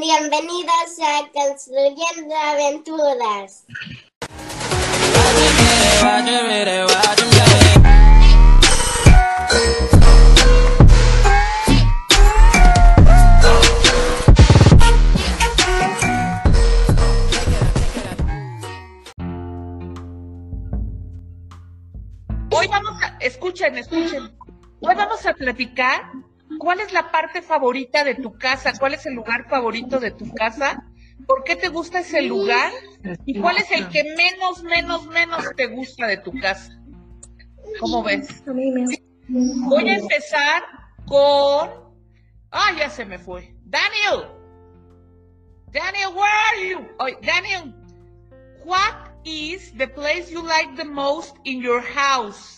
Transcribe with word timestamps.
Bienvenidos 0.00 0.98
a 1.02 1.28
Construyendo 1.34 2.34
Aventuras. 2.34 3.66
Hoy 22.50 22.66
vamos 22.66 23.02
a, 23.02 23.18
escuchen, 23.20 23.76
escuchen. 23.76 24.34
Hoy 24.80 24.94
vamos 24.94 25.26
a 25.26 25.34
platicar 25.34 26.10
cuál 26.62 26.78
es 26.78 26.92
la 26.92 27.10
parte 27.10 27.42
favorita 27.42 28.04
de 28.04 28.14
tu 28.14 28.38
casa, 28.38 28.72
cuál 28.78 28.94
es 28.94 29.04
el 29.04 29.14
lugar 29.14 29.48
favorito 29.48 29.98
de 29.98 30.12
tu 30.12 30.32
casa, 30.32 30.84
por 31.26 31.42
qué 31.42 31.56
te 31.56 31.66
gusta 31.66 31.98
ese 31.98 32.22
lugar 32.22 32.70
y 33.26 33.40
cuál 33.40 33.56
es 33.56 33.68
el 33.72 33.88
que 33.88 34.04
menos, 34.16 34.62
menos, 34.62 35.08
menos 35.08 35.44
te 35.56 35.66
gusta 35.66 36.06
de 36.06 36.18
tu 36.18 36.30
casa. 36.38 36.80
¿Cómo 37.80 38.04
ves? 38.04 38.44
Voy 38.46 39.88
a 39.88 39.96
empezar 39.96 40.62
con... 41.04 41.68
Ah, 42.52 42.72
ya 42.78 42.88
se 42.88 43.06
me 43.06 43.18
fue. 43.18 43.52
Daniel. 43.64 44.28
Daniel, 45.72 46.14
where 46.14 46.30
are 46.46 46.68
you? 46.68 46.78
Oh, 47.00 47.08
Daniel, 47.22 47.74
what 48.64 49.10
is 49.24 49.72
the 49.76 49.88
place 49.88 50.30
you 50.30 50.46
like 50.46 50.76
the 50.76 50.84
most 50.84 51.34
in 51.44 51.60
your 51.60 51.80
house? 51.80 52.56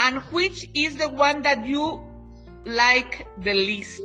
And 0.00 0.20
which 0.32 0.68
is 0.74 0.96
the 0.96 1.08
one 1.08 1.42
that 1.42 1.64
you 1.64 2.02
like 2.66 3.26
the 3.38 3.54
least? 3.54 4.02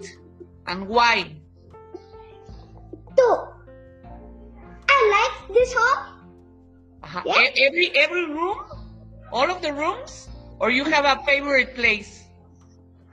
And 0.68 0.88
why? 0.88 1.36
Two. 3.18 3.36
I 4.88 4.98
like 5.12 5.54
this 5.54 5.74
home. 5.74 6.08
Uh-huh. 7.04 7.22
Yeah. 7.26 7.42
E- 7.42 7.66
Every 7.66 7.88
every 7.98 8.26
room, 8.30 8.58
all 9.34 9.50
of 9.50 9.62
the 9.62 9.74
rooms, 9.74 10.30
or 10.60 10.70
you 10.70 10.86
have 10.86 11.06
a 11.06 11.22
favorite 11.26 11.74
place, 11.76 12.24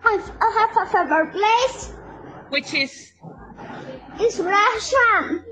I 0.05 0.17
have 0.59 0.77
a 0.77 0.91
favorite 0.93 1.33
place. 1.33 1.93
which 2.51 2.75
is 2.75 3.13
It's 4.21 4.39
Russian. 4.39 5.45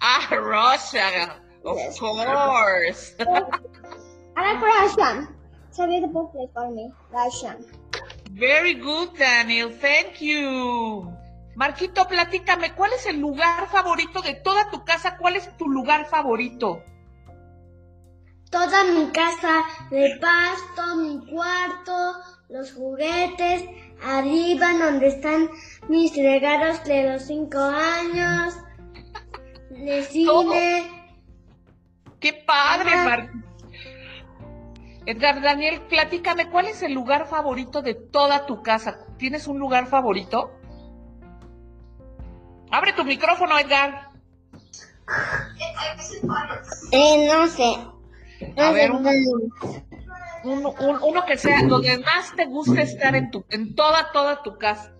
ah 0.00 0.28
Russia, 0.30 1.34
of 1.64 1.76
Yes. 1.76 1.98
course. 1.98 3.14
I 3.20 4.40
like 4.54 4.62
Russian. 4.62 5.28
It's 5.68 5.78
a 5.78 5.86
beautiful 5.86 6.26
place 6.28 6.50
for 6.54 6.70
me. 6.70 6.92
Russian. 7.10 7.64
Very 8.32 8.74
good, 8.74 9.18
Daniel. 9.18 9.70
Thank 9.80 10.20
you. 10.20 11.12
Marquito, 11.56 12.06
platícame, 12.06 12.74
¿cuál 12.74 12.92
es 12.92 13.06
el 13.06 13.20
lugar 13.20 13.68
favorito 13.68 14.22
de 14.22 14.34
toda 14.34 14.70
tu 14.70 14.84
casa? 14.84 15.16
¿Cuál 15.18 15.36
es 15.36 15.56
tu 15.56 15.68
lugar 15.68 16.06
favorito? 16.06 16.82
Toda 18.50 18.84
mi 18.84 19.10
casa 19.10 19.64
de 19.90 20.18
pasto, 20.20 20.96
mi 20.96 21.26
cuarto, 21.30 22.14
los 22.48 22.72
juguetes, 22.72 23.64
arriba 24.02 24.72
donde 24.78 25.08
están 25.08 25.50
mis 25.88 26.16
regalos 26.16 26.82
de 26.84 27.12
los 27.12 27.22
cinco 27.24 27.58
años, 27.58 28.54
de 29.70 30.02
cine. 30.04 30.90
¡Qué 32.20 32.32
padre, 32.46 32.90
Ajá. 32.90 33.30
Edgar, 35.06 35.40
Daniel, 35.40 35.80
platícame, 35.88 36.50
¿cuál 36.50 36.66
es 36.66 36.82
el 36.82 36.92
lugar 36.92 37.26
favorito 37.26 37.82
de 37.82 37.94
toda 37.94 38.46
tu 38.46 38.62
casa? 38.62 39.06
¿Tienes 39.18 39.46
un 39.46 39.58
lugar 39.58 39.86
favorito? 39.86 40.50
Abre 42.70 42.92
tu 42.92 43.04
micrófono, 43.04 43.58
Edgar. 43.58 44.10
Eh, 46.92 47.28
no 47.32 47.46
sé. 47.48 47.76
A 48.56 48.70
ver, 48.72 48.92
uno, 48.92 49.10
uno, 50.44 50.70
un- 50.80 50.98
uno 51.02 51.24
que 51.26 51.36
sea 51.36 51.62
donde 51.66 51.98
más 51.98 52.34
te 52.36 52.46
gusta 52.46 52.82
estar 52.82 53.14
en 53.16 53.30
tu, 53.30 53.44
en 53.50 53.74
toda, 53.74 54.12
toda 54.12 54.42
tu 54.42 54.56
casa. 54.56 54.92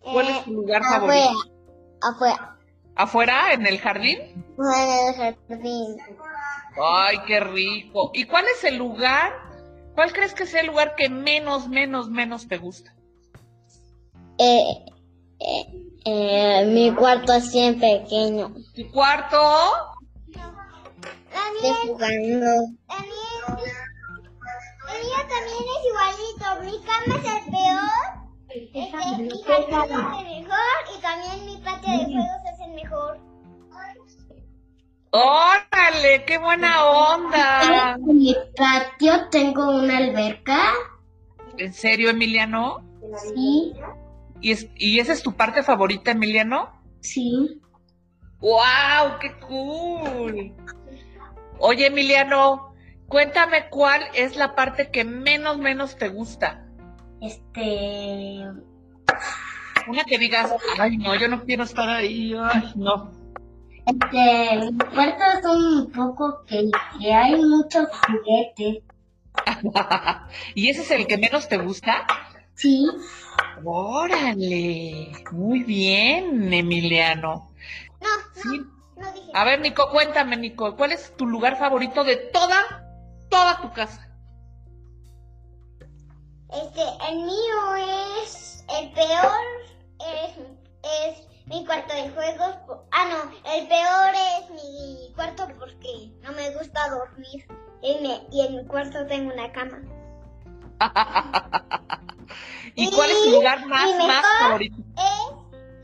¿Cuál 0.00 0.28
es 0.28 0.44
tu 0.44 0.52
lugar 0.52 0.82
favorito? 0.82 1.30
Afuera. 2.02 2.56
¿Afuera, 2.96 3.52
en 3.52 3.66
el 3.66 3.78
jardín? 3.78 4.18
Afuera 4.54 4.96
del 5.04 5.36
jardín. 5.48 5.96
Ay, 6.76 7.18
qué 7.26 7.40
rico. 7.40 8.10
¿Y 8.14 8.24
cuál 8.24 8.44
es 8.46 8.64
el 8.64 8.76
lugar? 8.76 9.32
¿Cuál 9.94 10.12
crees 10.12 10.34
que 10.34 10.46
sea 10.46 10.60
el 10.60 10.68
lugar 10.68 10.94
que 10.96 11.08
menos, 11.08 11.68
menos, 11.68 12.08
menos 12.08 12.46
te 12.46 12.58
gusta? 12.58 12.94
Eh, 14.38 14.84
eh, 15.40 15.66
eh, 16.04 16.64
mi 16.66 16.94
cuarto 16.94 17.32
así 17.32 17.58
en 17.58 17.80
pequeño. 17.80 18.54
¿Tu 18.74 18.90
cuarto? 18.92 19.36
Estoy 21.56 21.88
jugando. 21.88 22.46
También, 22.86 23.38
el 24.88 25.04
mío 25.04 25.20
también 25.28 25.64
es 25.74 25.82
igualito. 25.90 26.46
Mi 26.64 26.76
cama 26.84 27.16
es 27.16 27.24
el 27.24 27.50
peor. 27.50 28.18
Este, 28.48 28.78
mi 28.78 28.90
jardín 28.90 29.26
es 29.26 29.32
el 29.32 30.44
mejor 30.46 30.78
y 30.96 31.00
también 31.02 31.46
mi 31.46 31.56
patio 31.58 31.90
de 31.90 32.04
juegos 32.04 32.42
es 32.54 32.60
el 32.60 32.72
mejor. 32.74 33.20
¡Qué 36.26 36.38
buena 36.38 36.84
onda! 36.84 37.94
En 37.94 38.18
mi 38.18 38.34
patio 38.56 39.28
tengo 39.30 39.78
una 39.80 39.96
alberca. 39.98 40.72
¿En 41.56 41.72
serio, 41.72 42.10
Emiliano? 42.10 42.82
Sí, 43.34 43.72
¿Y, 44.40 44.52
es- 44.52 44.68
¿Y 44.76 45.00
esa 45.00 45.12
es 45.12 45.22
tu 45.22 45.32
parte 45.34 45.62
favorita, 45.62 46.10
Emiliano? 46.12 46.70
sí. 47.00 47.60
¡Wow! 48.40 49.18
¡Qué 49.20 49.32
cool! 49.48 50.54
Oye, 51.58 51.86
Emiliano, 51.86 52.72
cuéntame 53.08 53.68
cuál 53.68 54.02
es 54.14 54.36
la 54.36 54.54
parte 54.54 54.92
que 54.92 55.04
menos, 55.04 55.58
menos 55.58 55.96
te 55.96 56.08
gusta. 56.08 56.64
Este. 57.20 58.44
Una 59.88 60.04
que 60.04 60.18
digas, 60.18 60.54
ay, 60.78 60.98
no, 60.98 61.16
yo 61.16 61.26
no 61.26 61.42
quiero 61.44 61.64
estar 61.64 61.88
ahí, 61.88 62.32
ay, 62.40 62.72
no. 62.76 63.10
Este. 63.88 64.70
Mi 64.70 64.78
cuarto 64.78 65.24
es 65.38 65.44
un 65.46 65.92
poco 65.92 66.44
que, 66.46 66.70
que 67.00 67.12
hay 67.14 67.36
muchos 67.36 67.86
juguetes. 68.06 68.82
¿Y 70.54 70.68
ese 70.68 70.82
es 70.82 70.90
el 70.90 71.06
que 71.06 71.16
menos 71.16 71.48
te 71.48 71.56
gusta? 71.58 72.06
Sí. 72.54 72.86
Órale, 73.64 75.12
muy 75.32 75.62
bien, 75.62 76.52
Emiliano. 76.52 77.50
No, 78.00 78.08
Sí. 78.34 78.60
no 78.96 79.12
dije. 79.12 79.30
A 79.32 79.44
ver, 79.44 79.60
Nico, 79.60 79.90
cuéntame, 79.90 80.36
Nico, 80.36 80.76
¿cuál 80.76 80.92
es 80.92 81.16
tu 81.16 81.26
lugar 81.26 81.56
favorito 81.58 82.04
de 82.04 82.16
toda, 82.16 82.84
toda 83.30 83.60
tu 83.60 83.72
casa? 83.72 84.04
Este, 86.50 86.82
el 87.10 87.16
mío 87.16 87.76
es 88.24 88.64
el 88.80 88.90
peor, 88.92 89.44
es, 90.00 90.38
es 90.82 91.37
mi 91.48 91.64
cuarto 91.64 91.94
de 91.94 92.10
juegos. 92.10 92.56
Ah, 92.92 93.06
no, 93.10 93.30
el 93.52 93.68
peor 93.68 94.14
es 94.14 94.50
mi 94.50 95.12
cuarto 95.14 95.46
porque 95.58 96.10
no 96.22 96.32
me 96.32 96.50
gusta 96.54 96.88
dormir. 96.90 97.46
Y, 97.82 97.94
me- 98.02 98.26
y 98.32 98.46
en 98.46 98.56
mi 98.56 98.66
cuarto 98.66 99.06
tengo 99.06 99.32
una 99.32 99.50
cama. 99.52 99.80
¿Y 102.74 102.90
cuál 102.92 103.10
es 103.10 103.22
tu 103.24 103.30
lugar 103.32 103.66
más, 103.66 103.96
más 104.06 104.24
favorito? 104.40 104.76
Es 104.96 105.30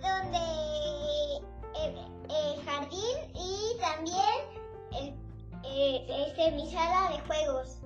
donde 0.01 1.39
el, 1.83 1.99
el 2.31 2.65
jardín 2.65 3.17
y 3.35 3.77
también 3.81 4.35
el, 4.93 5.15
eh, 5.65 6.27
este, 6.29 6.53
mi 6.53 6.71
sala 6.71 7.11
de 7.11 7.19
juegos. 7.21 7.79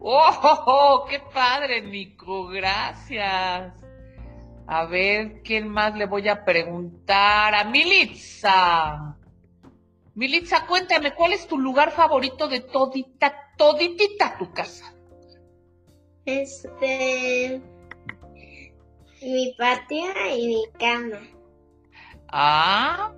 ¡Oh, 0.00 0.30
oh, 0.42 0.62
oh! 0.66 1.04
qué 1.08 1.20
padre, 1.32 1.82
Nico! 1.82 2.46
Gracias. 2.48 3.72
A 4.66 4.86
ver, 4.86 5.42
¿quién 5.42 5.68
más 5.68 5.94
le 5.96 6.06
voy 6.06 6.28
a 6.28 6.44
preguntar? 6.44 7.54
A 7.54 7.64
Militza. 7.64 9.16
Militza, 10.14 10.66
cuéntame, 10.66 11.14
¿cuál 11.14 11.32
es 11.32 11.46
tu 11.46 11.58
lugar 11.58 11.90
favorito 11.90 12.46
de 12.48 12.60
todita, 12.60 13.34
toditita 13.56 14.36
tu 14.38 14.52
casa? 14.52 14.94
Este. 16.24 17.60
Mi 19.22 19.54
patio 19.56 20.04
y 20.36 20.46
mi 20.48 20.64
cama. 20.78 21.20
Ah, 22.28 23.12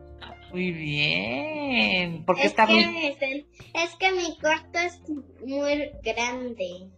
muy 0.50 0.70
bien. 0.72 2.24
Porque 2.24 2.42
Es 2.42 2.48
está 2.48 2.66
que, 2.66 2.74
bien. 2.74 2.94
este, 2.96 3.46
es 3.74 3.94
que 3.96 4.12
mi 4.12 4.38
cuarto 4.38 4.78
es 4.78 5.00
muy 5.44 5.90
grande. 6.02 6.90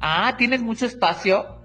Ah, 0.00 0.34
¿tienes 0.36 0.60
mucho 0.62 0.86
espacio? 0.86 1.57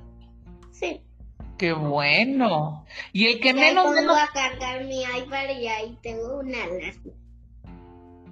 Qué 1.63 1.71
bueno. 1.71 2.86
Y 3.13 3.27
el 3.27 3.39
que 3.39 3.54
menos, 3.54 3.86
pongo 3.86 3.95
menos. 3.95 4.18
a 4.18 4.27
cargar 4.33 4.83
mi 4.83 5.01
iPad 5.04 5.48
y 5.57 5.68
ahí 5.69 5.98
tengo 6.04 6.39
una 6.39 6.62
alarma. 6.62 7.13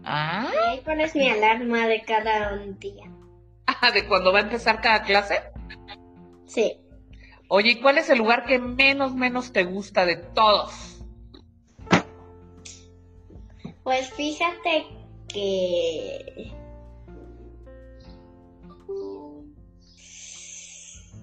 Ah, 0.04 0.52
Y 0.54 0.58
ahí 0.58 0.82
pones 0.82 1.16
mi 1.16 1.30
alarma 1.30 1.88
de 1.88 2.02
cada 2.02 2.52
un 2.56 2.78
día. 2.78 3.10
de 3.94 4.06
cuando 4.10 4.34
va 4.34 4.40
a 4.40 4.42
empezar 4.42 4.82
cada 4.82 5.04
clase. 5.04 5.40
Sí. 6.46 6.76
Oye, 7.48 7.72
¿y 7.72 7.82
cuál 7.82 8.00
es 8.00 8.10
el 8.10 8.18
lugar 8.18 8.44
que 8.44 8.60
menos, 8.60 9.16
menos 9.16 9.54
te 9.54 9.64
gusta 9.64 10.06
de 10.06 10.18
todos? 10.18 11.02
Pues 13.84 14.12
fíjate 14.12 14.88
que... 15.30 16.52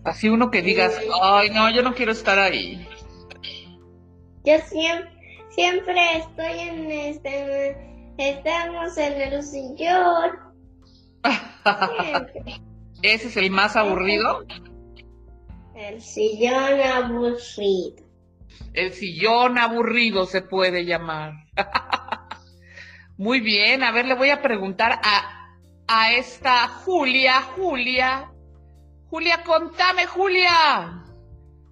Así 0.09 0.29
uno 0.31 0.51
que 0.51 0.63
digas, 0.63 0.99
ay, 1.23 1.51
no, 1.51 1.69
yo 1.71 1.83
no 1.83 1.95
quiero 1.95 2.13
estar 2.13 2.39
ahí. 2.39 2.89
Yo 4.43 4.59
siempre, 4.61 5.11
siempre 5.51 6.17
estoy 6.17 6.61
en 6.61 6.91
este... 6.91 7.77
Estamos 8.17 8.97
en 8.97 9.21
el 9.21 9.43
sillón. 9.45 10.31
Siempre. 12.01 12.61
¿Ese 13.03 13.29
es 13.29 13.37
el 13.37 13.51
más 13.51 13.77
aburrido? 13.77 14.45
El 15.77 16.01
sillón 16.01 16.81
aburrido. 16.81 17.95
El 18.73 18.93
sillón 18.93 19.59
aburrido 19.59 20.27
se 20.27 20.43
puede 20.43 20.85
llamar. 20.85 21.35
Muy 23.17 23.41
bien, 23.41 23.85
a 23.85 23.93
ver, 23.93 24.07
le 24.07 24.15
voy 24.15 24.31
a 24.31 24.43
preguntar 24.43 25.01
a, 25.05 25.55
a 25.87 26.13
esta 26.15 26.67
Julia, 26.67 27.43
Julia. 27.43 28.33
Julia, 29.11 29.43
contame, 29.45 30.07
Julia. 30.07 31.05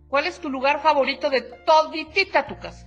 ¿Cuál 0.09 0.27
es 0.27 0.41
tu 0.41 0.49
lugar 0.49 0.83
favorito 0.83 1.29
de 1.31 1.43
toditita 1.43 2.47
tu 2.47 2.59
casa? 2.59 2.87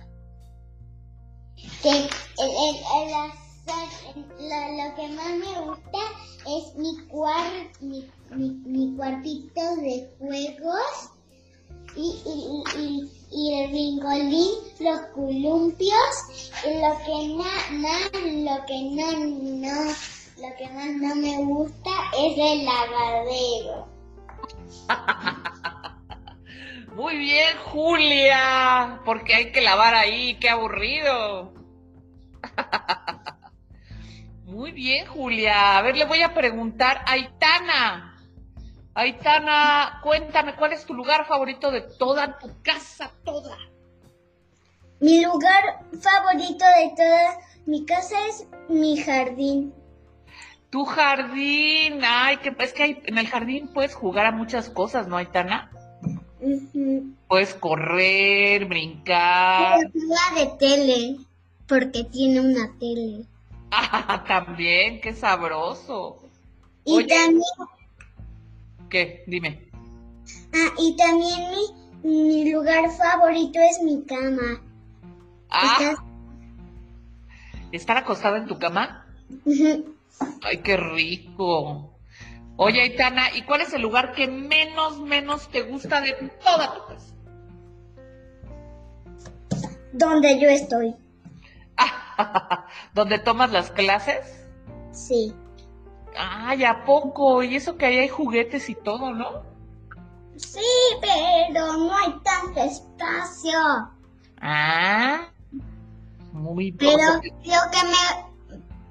El, 1.84 1.96
el- 1.98 2.50
el- 2.96 4.48
la- 4.48 4.88
lo 4.88 4.94
que 4.96 5.08
más 5.08 5.30
me 5.38 5.60
gusta 5.60 5.98
es 6.46 6.74
mi, 6.76 7.06
cuar, 7.08 7.50
mi, 7.80 8.10
mi, 8.30 8.50
mi 8.64 8.96
cuartito 8.96 9.76
de 9.76 10.10
juegos 10.18 11.10
y, 11.96 13.54
el 13.54 13.70
ringolín, 13.70 14.52
los 14.80 15.00
columpios 15.14 16.14
lo 16.64 16.98
que 17.04 17.28
na- 17.36 18.10
lo 18.12 18.66
que 18.66 18.82
no, 18.96 19.12
no, 19.62 19.92
lo 20.38 20.56
que 20.56 20.68
más 20.70 20.92
no 20.96 21.14
me 21.16 21.44
gusta 21.44 21.90
es 22.18 22.36
el 22.38 22.64
lavadero. 22.64 23.89
Muy 26.94 27.16
bien, 27.16 27.56
Julia, 27.64 29.00
porque 29.04 29.34
hay 29.34 29.52
que 29.52 29.60
lavar 29.60 29.94
ahí, 29.94 30.36
qué 30.40 30.50
aburrido. 30.50 31.54
Muy 34.44 34.72
bien, 34.72 35.06
Julia. 35.06 35.78
A 35.78 35.82
ver, 35.82 35.96
le 35.96 36.04
voy 36.04 36.22
a 36.22 36.34
preguntar 36.34 37.02
a 37.06 37.12
Aitana. 37.12 38.16
Aitana, 38.94 40.00
cuéntame, 40.02 40.56
¿cuál 40.56 40.72
es 40.72 40.84
tu 40.84 40.92
lugar 40.92 41.26
favorito 41.26 41.70
de 41.70 41.82
toda 41.82 42.38
tu 42.38 42.50
casa, 42.62 43.12
toda? 43.24 43.56
Mi 45.00 45.24
lugar 45.24 45.86
favorito 46.00 46.64
de 46.64 46.92
toda 46.96 47.38
mi 47.66 47.86
casa 47.86 48.16
es 48.26 48.46
mi 48.68 48.96
jardín. 48.98 49.72
Tu 50.70 50.84
jardín, 50.84 52.00
ay, 52.04 52.36
que 52.38 52.54
es 52.58 52.72
que 52.72 52.82
hay- 52.84 53.02
en 53.06 53.18
el 53.18 53.26
jardín 53.26 53.68
puedes 53.74 53.94
jugar 53.94 54.26
a 54.26 54.32
muchas 54.32 54.70
cosas, 54.70 55.08
¿no, 55.08 55.16
Aitana? 55.16 55.70
Ujú. 56.40 57.12
Puedes 57.28 57.54
correr, 57.54 58.66
brincar. 58.66 59.78
Pero 59.78 59.90
juega 59.92 60.44
de 60.44 60.56
tele, 60.58 61.16
porque 61.66 62.04
tiene 62.04 62.40
una 62.40 62.72
tele. 62.78 63.24
Ah, 63.72 64.24
también, 64.28 65.00
qué 65.00 65.12
sabroso. 65.12 66.18
Y 66.84 66.98
Oye. 66.98 67.06
también, 67.08 67.42
¿Qué? 68.88 69.24
Dime. 69.26 69.68
ah, 70.54 70.72
y 70.78 70.96
también 70.96 71.40
mi, 72.02 72.10
mi 72.10 72.52
lugar 72.52 72.90
favorito 72.90 73.58
es 73.60 73.82
mi 73.84 74.02
cama. 74.04 74.60
Ah, 75.50 75.94
¿estar 77.72 77.96
acostada 77.96 78.38
en 78.38 78.46
tu 78.46 78.58
cama? 78.58 79.04
Ay, 80.42 80.58
qué 80.62 80.76
rico. 80.76 81.98
Oye, 82.56 82.82
Aitana, 82.82 83.34
¿y 83.34 83.42
cuál 83.42 83.62
es 83.62 83.72
el 83.72 83.82
lugar 83.82 84.12
que 84.12 84.26
menos, 84.26 85.00
menos 85.00 85.48
te 85.48 85.62
gusta 85.62 86.00
de 86.00 86.12
toda 86.44 86.74
tu 86.74 86.86
casa? 86.86 87.14
Donde 89.92 90.38
yo 90.38 90.48
estoy. 90.48 90.94
¿Donde 92.94 93.18
tomas 93.18 93.50
las 93.50 93.70
clases? 93.70 94.46
Sí. 94.92 95.34
Ay, 96.18 96.64
¿a 96.64 96.84
poco? 96.84 97.42
Y 97.42 97.56
eso 97.56 97.76
que 97.76 97.86
ahí 97.86 97.98
hay 97.98 98.08
juguetes 98.08 98.68
y 98.68 98.74
todo, 98.74 99.12
¿no? 99.12 99.42
Sí, 100.36 100.60
pero 101.00 101.76
no 101.76 101.96
hay 101.96 102.14
tanto 102.22 102.60
espacio. 102.60 103.90
Ah, 104.40 105.28
muy 106.32 106.72
Pero 106.72 106.96
bien. 106.96 107.34
lo 107.44 107.70
que 107.70 107.86
me, 107.86 108.29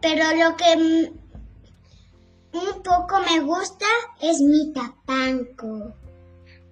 pero 0.01 0.23
lo 0.35 0.55
que 0.55 1.11
un 2.51 2.83
poco 2.83 3.19
me 3.19 3.39
gusta 3.41 3.85
es 4.21 4.41
mi 4.41 4.73
tapanco. 4.73 5.93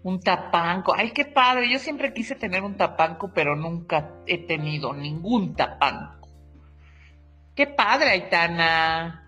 Un 0.03 0.19
tapanco. 0.21 0.93
Ay, 0.95 1.11
qué 1.11 1.25
padre. 1.25 1.71
Yo 1.71 1.79
siempre 1.79 2.13
quise 2.13 2.35
tener 2.35 2.63
un 2.63 2.77
tapanco, 2.77 3.31
pero 3.33 3.55
nunca 3.55 4.11
he 4.25 4.37
tenido 4.37 4.93
ningún 4.93 5.55
tapanco. 5.55 6.29
Qué 7.55 7.67
padre, 7.67 8.11
Aitana. 8.11 9.27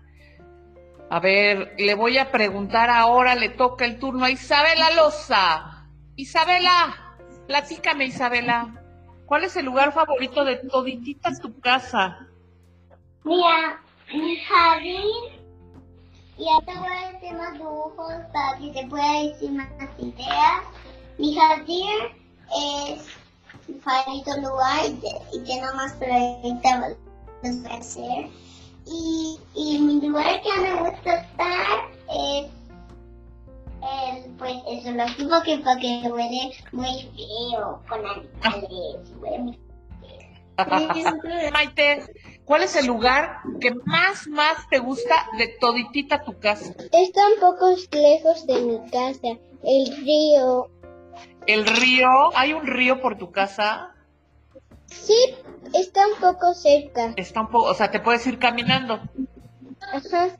A 1.10 1.20
ver, 1.20 1.74
le 1.76 1.94
voy 1.94 2.18
a 2.18 2.30
preguntar 2.30 2.88
ahora, 2.88 3.34
le 3.34 3.48
toca 3.48 3.84
el 3.84 3.98
turno 3.98 4.24
a 4.24 4.30
Isabela 4.30 4.92
Loza. 4.92 5.88
Isabela, 6.14 7.16
platícame, 7.48 8.04
Isabela. 8.04 8.80
¿Cuál 9.26 9.44
es 9.44 9.56
el 9.56 9.66
lugar 9.66 9.92
favorito 9.92 10.44
de 10.44 10.56
toditita 10.56 11.30
tu 11.40 11.58
casa? 11.60 12.26
Mira, 13.24 13.82
mi 14.12 14.36
jardín, 14.40 15.40
ya 16.38 16.60
te 16.66 16.78
voy 16.78 16.88
a 16.88 17.12
decir 17.12 17.32
más 17.36 17.52
dibujos 17.52 18.14
para 18.32 18.58
que 18.58 18.70
te 18.70 18.86
pueda 18.86 19.22
decir 19.22 19.50
más 19.52 19.68
ideas. 19.98 20.62
Mi 21.18 21.34
jardín 21.34 21.88
es 22.56 23.06
mi 23.68 23.78
favorito 23.80 24.36
lugar 24.40 24.86
y, 24.86 25.36
y 25.36 25.44
tengo 25.44 25.74
más 25.74 25.92
proyectos 25.94 26.96
los 27.42 27.62
voy 27.62 27.72
a 27.72 27.76
hacer. 27.76 28.26
Y, 28.86 29.38
y 29.54 29.78
mi 29.78 30.00
lugar 30.00 30.40
que 30.42 30.60
me 30.60 30.74
gusta 30.74 31.20
estar 31.20 31.90
es 32.08 32.46
el, 33.82 34.30
pues, 34.32 34.56
el 34.66 34.82
zoológico 34.82 35.42
que 35.42 35.58
porque 35.58 36.02
huele 36.10 36.52
muy 36.72 37.08
feo, 37.14 37.80
con 37.88 38.00
animales, 38.06 39.12
huele 39.20 39.38
muy 39.38 39.58
Maite, 41.52 42.04
¿cuál 42.50 42.64
es 42.64 42.74
el 42.74 42.86
lugar 42.86 43.42
que 43.60 43.72
más, 43.84 44.26
más 44.26 44.68
te 44.68 44.80
gusta 44.80 45.14
de 45.38 45.56
toditita 45.60 46.24
tu 46.24 46.36
casa? 46.40 46.74
Está 46.90 47.20
un 47.28 47.38
poco 47.38 47.76
lejos 47.92 48.44
de 48.44 48.60
mi 48.62 48.90
casa, 48.90 49.38
el 49.62 49.96
río. 50.04 50.68
¿El 51.46 51.64
río? 51.64 52.08
¿Hay 52.34 52.52
un 52.52 52.66
río 52.66 53.00
por 53.00 53.16
tu 53.18 53.30
casa? 53.30 53.94
Sí, 54.86 55.14
está 55.74 56.08
un 56.08 56.18
poco 56.20 56.52
cerca. 56.54 57.14
Está 57.14 57.42
un 57.42 57.50
poco, 57.50 57.66
o 57.66 57.74
sea, 57.74 57.92
te 57.92 58.00
puedes 58.00 58.26
ir 58.26 58.40
caminando. 58.40 59.00
Ajá. 59.92 60.36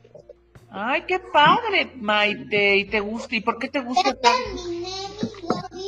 Ay, 0.69 1.05
qué 1.07 1.17
padre, 1.19 1.93
Maite. 1.95 2.75
¿Y 2.75 2.85
te 2.89 2.99
gusta? 2.99 3.37
¿Y 3.37 3.39
por 3.39 3.57
qué 3.57 3.69
te 3.69 3.79
gusta 3.79 4.13
tanto? 4.15 4.63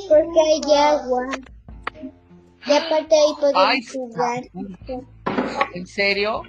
Porque 0.08 0.40
hay 0.40 0.74
agua. 0.74 1.28
Y 2.66 2.72
aparte 2.72 3.14
ahí 3.14 3.34
podemos 3.42 3.66
Ay, 3.66 3.82
jugar. 3.84 4.44
¿En 5.74 5.88
serio? 5.88 6.42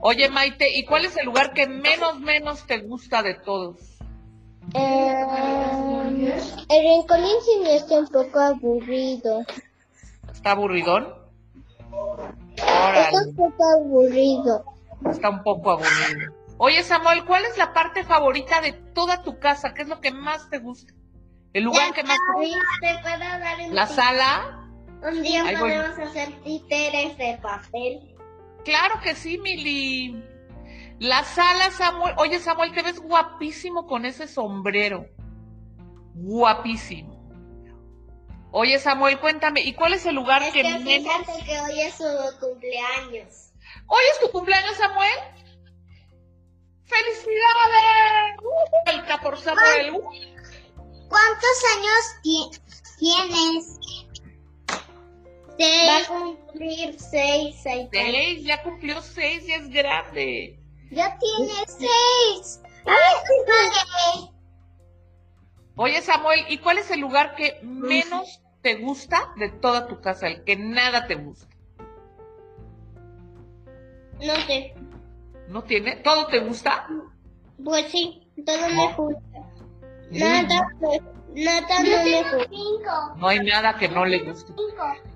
Oye, 0.00 0.28
Maite, 0.28 0.76
¿y 0.76 0.84
cuál 0.84 1.04
es 1.04 1.16
el 1.16 1.26
lugar 1.26 1.52
que 1.52 1.66
menos, 1.66 2.20
menos 2.20 2.66
te 2.66 2.78
gusta 2.78 3.22
de 3.22 3.34
todos? 3.34 3.76
Eh, 4.74 5.24
el 6.68 6.82
rincolín 6.82 7.36
sí 7.44 7.60
me 7.62 7.76
está 7.76 7.98
un 7.98 8.08
poco 8.08 8.40
aburrido. 8.40 9.44
¿Está 10.32 10.52
aburridón? 10.52 11.14
Está 12.56 13.22
un 13.26 13.36
poco 13.36 13.64
aburrido. 13.64 14.64
está 15.10 15.30
un 15.30 15.42
poco 15.42 15.70
aburrido. 15.72 16.32
Oye, 16.58 16.82
Samuel, 16.82 17.24
¿cuál 17.24 17.44
es 17.46 17.56
la 17.58 17.72
parte 17.72 18.04
favorita 18.04 18.60
de 18.60 18.72
toda 18.72 19.22
tu 19.22 19.38
casa? 19.38 19.74
¿Qué 19.74 19.82
es 19.82 19.88
lo 19.88 20.00
que 20.00 20.12
más 20.12 20.48
te 20.50 20.58
gusta? 20.58 20.92
¿El 21.52 21.64
lugar 21.64 21.92
que 21.92 22.04
más 22.04 22.16
te 22.16 22.46
gusta? 22.46 22.58
¿Te 22.80 22.98
puedo 23.02 23.18
dar 23.18 23.58
un 23.66 23.74
¿La 23.74 23.86
sala? 23.86 24.68
Un 25.02 25.22
día 25.22 25.42
Ahí 25.44 25.56
voy. 25.56 25.70
podemos 25.72 25.98
hacer 25.98 26.28
títeres 26.44 27.16
de 27.16 27.38
papel. 27.42 28.09
Claro 28.64 29.00
que 29.02 29.14
sí, 29.14 29.38
Mili. 29.38 30.24
La 30.98 31.24
sala, 31.24 31.70
Samuel. 31.70 32.14
Oye, 32.18 32.38
Samuel, 32.40 32.72
te 32.72 32.82
ves 32.82 33.00
guapísimo 33.00 33.86
con 33.86 34.04
ese 34.04 34.28
sombrero. 34.28 35.06
Guapísimo. 36.14 37.18
Oye, 38.52 38.78
Samuel, 38.78 39.18
cuéntame, 39.20 39.60
¿y 39.62 39.74
cuál 39.74 39.94
es 39.94 40.04
el 40.06 40.16
lugar 40.16 40.42
Es 40.42 40.52
que 40.52 40.62
que 40.62 40.78
menos... 40.80 41.12
que 41.46 41.60
hoy 41.60 41.80
es 41.80 41.94
su 41.94 42.04
cumpleaños. 42.40 43.52
¿Hoy 43.86 44.02
es 44.12 44.20
tu 44.20 44.30
cumpleaños, 44.32 44.76
Samuel? 44.76 45.18
¡Felicidades! 46.84 48.36
Vuelta 48.84 49.20
por 49.20 49.38
Samuel. 49.38 49.92
¿Cuántos 51.08 51.64
años 51.76 52.20
ti- 52.22 52.50
tienes? 55.60 56.08
Va 56.10 56.16
a 56.16 56.20
cumplir 56.20 56.98
seis, 56.98 57.56
seis. 57.62 57.88
Seis, 57.92 58.44
ya 58.44 58.62
cumplió 58.62 59.00
seis 59.02 59.48
y 59.48 59.52
es 59.52 59.68
grande. 59.68 60.58
Ya 60.90 61.18
tiene 61.18 61.52
seis. 61.66 62.60
¡Ay, 62.86 64.30
Oye, 65.76 66.02
Samuel, 66.02 66.44
¿y 66.48 66.58
cuál 66.58 66.78
es 66.78 66.90
el 66.90 67.00
lugar 67.00 67.34
que 67.36 67.60
menos 67.62 68.42
te 68.60 68.76
gusta 68.76 69.32
de 69.36 69.48
toda 69.48 69.86
tu 69.86 70.00
casa? 70.00 70.26
El 70.28 70.44
que 70.44 70.56
nada 70.56 71.06
te 71.06 71.14
gusta. 71.14 71.48
No 74.20 74.34
sé. 74.46 74.74
¿No 75.48 75.62
tiene? 75.64 75.96
¿Todo 75.96 76.26
te 76.26 76.40
gusta? 76.40 76.86
Pues 77.64 77.90
sí, 77.90 78.28
todo 78.44 78.68
me 78.68 78.92
gusta. 78.92 79.40
Nada, 80.10 80.68
pues, 80.80 81.00
no 81.34 82.04
me 82.04 82.46
gusta. 82.46 83.14
No 83.16 83.28
hay 83.28 83.40
nada 83.40 83.76
que 83.76 83.88
no 83.88 84.04
le 84.04 84.20
guste. 84.20 84.52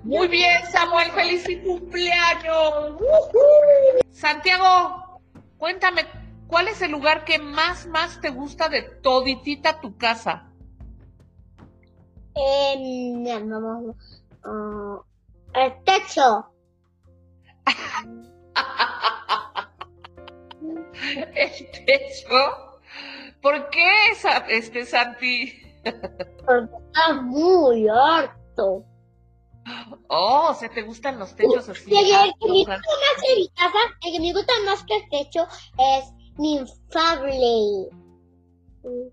Muy 0.03 0.27
bien, 0.27 0.65
Samuel, 0.71 1.11
feliz 1.11 1.45
cumpleaños. 1.63 3.01
Santiago, 4.11 5.21
cuéntame, 5.57 6.05
¿cuál 6.47 6.67
es 6.67 6.81
el 6.81 6.91
lugar 6.91 7.25
que 7.25 7.39
más, 7.39 7.87
más 7.87 8.21
te 8.21 8.29
gusta 8.29 8.69
de 8.69 8.81
toditita 8.81 9.81
tu 9.81 9.97
casa? 9.97 10.49
Eh, 12.35 13.39
vamos, 13.43 13.95
el 15.53 15.73
techo. 15.83 16.51
¿El 21.35 21.51
techo? 21.85 22.79
¿Por 23.41 23.69
qué, 23.69 23.89
este 24.49 24.85
Santi? 24.85 25.64
Porque 26.45 26.75
está 26.87 27.13
muy 27.21 27.87
alto. 27.87 28.83
Oh, 30.09 30.53
¿se 30.53 30.69
te 30.69 30.83
gustan 30.83 31.17
los 31.17 31.35
techos 31.35 31.67
así? 31.69 31.91
Y 31.91 31.97
el 31.97 32.31
que 32.39 32.47
me 32.47 32.59
gusta 32.59 32.73
más 32.73 32.81
de 33.27 33.35
mi 33.35 33.49
casa, 33.49 33.79
el 34.05 34.13
que 34.13 34.19
me 34.19 34.31
gusta 34.33 34.53
más 34.65 34.83
que 34.83 34.97
el 34.97 35.09
techo 35.09 35.47
es 35.77 36.13
mi 36.37 36.57
infable. 36.57 37.89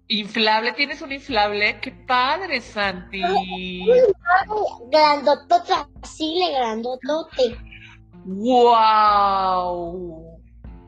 Inflable, 0.09 0.73
¿tienes 0.73 1.01
un 1.01 1.13
inflable? 1.13 1.81
¡Qué 1.81 1.93
padre, 2.07 2.61
Santi! 2.61 3.23
Grandotote, 4.91 5.73
así 6.03 6.39
de 6.39 6.53
grandotote. 6.53 7.57
¡Wow! 8.27 10.32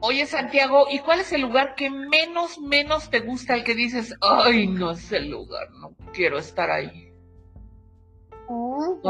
Oye, 0.07 0.27
Santiago, 0.27 0.85
¿y 0.91 0.99
cuál 0.99 1.21
es 1.21 1.33
el 1.33 1.41
lugar 1.41 1.75
que 1.77 1.89
menos, 1.89 2.59
menos 2.61 3.09
te 3.09 3.21
gusta? 3.21 3.55
El 3.55 3.65
que 3.65 3.75
dices, 3.75 4.15
ay, 4.21 4.67
no 4.67 4.91
es 4.91 5.11
el 5.13 5.31
lugar, 5.31 5.71
no 5.81 5.95
quiero 6.13 6.39
estar 6.39 6.71
ahí. 6.71 7.11
Mm, 8.51 9.01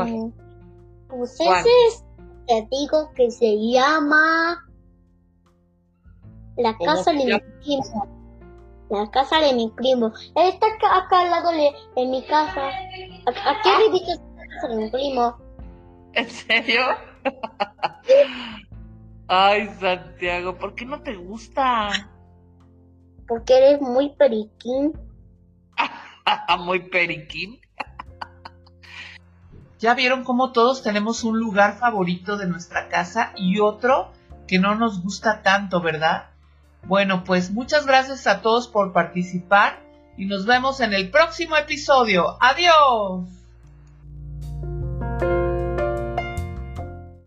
Pues 1.09 1.37
¿Cuál? 1.37 1.59
ese 1.61 1.69
es, 1.89 2.05
te 2.47 2.69
digo 2.71 3.11
que 3.17 3.29
se 3.33 3.57
llama 3.73 4.65
la 6.57 6.77
¿Cómo 6.77 6.95
casa 6.95 7.11
de 7.11 7.25
mi 7.25 7.41
primo. 7.63 8.07
La 8.91 9.11
casa 9.11 9.41
de 9.41 9.53
mi 9.55 9.69
primo. 9.71 10.13
Está 10.37 10.67
acá, 10.67 10.99
acá 10.99 11.21
al 11.23 11.31
lado 11.31 11.51
de, 11.51 11.71
de 11.97 12.07
mi 12.07 12.23
casa. 12.27 12.69
Aquí 12.69 13.41
Ah. 13.45 13.77
arribita 13.77 14.13
está 14.13 14.25
la 14.37 14.47
casa 14.47 14.69
de 14.69 14.77
mi 14.77 14.91
primo. 14.91 15.37
¿En 16.13 16.31
serio? 16.31 16.83
Ay, 19.27 19.71
Santiago, 19.81 20.57
¿por 20.59 20.75
qué 20.75 20.85
no 20.85 21.01
te 21.01 21.17
gusta? 21.17 22.11
Porque 23.27 23.57
eres 23.57 23.81
muy 23.81 24.11
periquín. 24.11 24.93
Muy 26.61 26.81
periquín. 26.81 27.61
Ya 29.81 29.93
vieron 29.93 30.25
cómo 30.25 30.53
todos 30.53 30.83
tenemos 30.83 31.25
un 31.25 31.39
lugar 31.39 31.77
favorito 31.77 32.39
de 32.39 32.47
nuestra 32.47 32.89
casa 32.89 33.33
y 33.37 33.61
otro 33.61 34.13
que 34.47 34.59
no 34.59 34.75
nos 34.77 35.03
gusta 35.03 35.43
tanto, 35.43 35.83
¿verdad? 35.83 36.31
Bueno, 36.85 37.23
pues 37.25 37.51
muchas 37.51 37.85
gracias 37.85 38.27
a 38.27 38.41
todos 38.41 38.67
por 38.67 38.95
participar 38.95 39.83
y 40.17 40.25
nos 40.25 40.47
vemos 40.47 40.81
en 40.81 40.95
el 40.95 41.11
próximo 41.11 41.57
episodio. 41.57 42.39
Adiós. 42.41 43.44